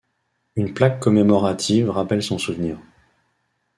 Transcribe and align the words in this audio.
Une 0.55 0.73
plaque 0.73 0.99
commémorative 0.99 1.91
rappelle 1.91 2.23
son 2.23 2.39
souvenir. 2.39 2.79